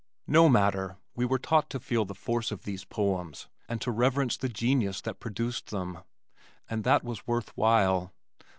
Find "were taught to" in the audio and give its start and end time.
1.25-1.79